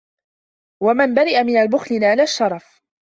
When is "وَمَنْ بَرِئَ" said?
0.83-1.43